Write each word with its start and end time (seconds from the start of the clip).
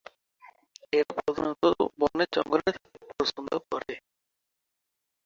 এরা 0.93 1.11
প্রধানত 1.17 1.63
বনে 1.99 2.25
জঙ্গলে 2.33 2.69
থাকতেই 2.69 3.11
পছন্দ 3.19 3.49
করে। 3.69 3.93